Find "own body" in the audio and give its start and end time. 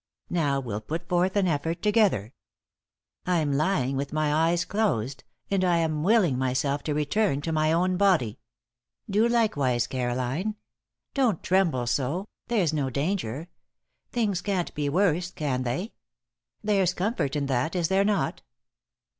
7.71-8.39